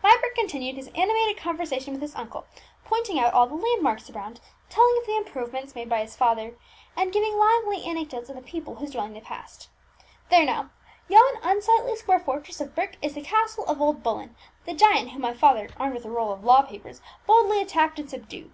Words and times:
Vibert 0.00 0.34
continued 0.34 0.76
his 0.76 0.88
animated 0.94 1.36
conversation 1.36 1.92
with 1.92 2.00
his 2.00 2.14
uncle, 2.14 2.46
pointing 2.86 3.18
out 3.18 3.34
all 3.34 3.46
the 3.46 3.54
landmarks 3.56 4.08
around, 4.08 4.40
telling 4.70 4.96
of 4.98 5.04
the 5.06 5.18
improvements 5.18 5.74
made 5.74 5.86
by 5.86 6.00
his 6.00 6.16
father, 6.16 6.56
and 6.96 7.12
giving 7.12 7.36
lively 7.36 7.84
anecdotes 7.84 8.30
of 8.30 8.36
the 8.36 8.40
people 8.40 8.76
whose 8.76 8.92
dwellings 8.92 9.12
they 9.12 9.20
passed. 9.20 9.68
"There 10.30 10.46
now 10.46 10.70
yon 11.08 11.34
unsightly 11.42 11.94
square 11.96 12.20
fortress 12.20 12.58
of 12.62 12.74
brick 12.74 12.96
is 13.02 13.12
the 13.16 13.20
castle 13.20 13.66
of 13.66 13.82
old 13.82 14.02
Bullen, 14.02 14.34
the 14.64 14.72
giant 14.72 15.10
whom 15.10 15.20
my 15.20 15.34
father, 15.34 15.68
armed 15.78 15.92
with 15.92 16.06
a 16.06 16.10
roll 16.10 16.32
of 16.32 16.42
law 16.42 16.62
papers, 16.62 17.02
boldly 17.26 17.60
attacked 17.60 17.98
and 17.98 18.08
subdued. 18.08 18.52